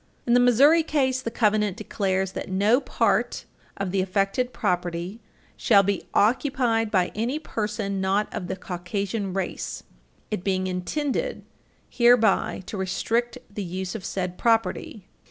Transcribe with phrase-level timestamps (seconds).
[0.25, 3.45] In the Missouri case, the covenant declares that no part
[3.77, 4.07] of the Page 334 U.
[4.07, 4.13] S.
[4.15, 5.21] 10 affected property
[5.57, 9.83] shall be "occupied by any person not of the Caucasian race,
[10.31, 11.45] it being intended
[11.87, 15.05] hereby to restrict the use of said property